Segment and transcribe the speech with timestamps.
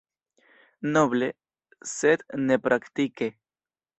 [0.95, 1.27] Noble,
[1.91, 3.31] sed nepraktike.